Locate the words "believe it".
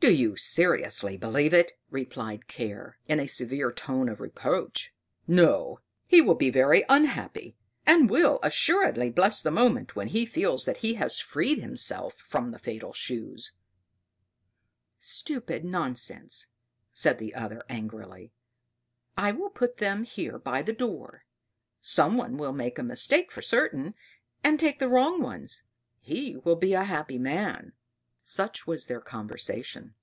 1.16-1.72